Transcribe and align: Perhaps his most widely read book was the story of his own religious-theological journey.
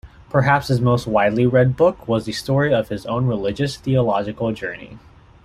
Perhaps 0.31 0.69
his 0.69 0.81
most 0.81 1.05
widely 1.05 1.45
read 1.45 1.77
book 1.77 2.07
was 2.07 2.25
the 2.25 2.31
story 2.31 2.73
of 2.73 2.89
his 2.89 3.05
own 3.05 3.27
religious-theological 3.27 4.51
journey. 4.53 4.97